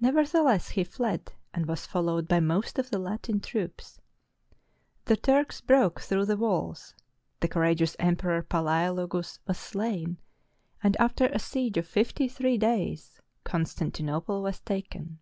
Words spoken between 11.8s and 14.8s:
fifty three days, Constantinople was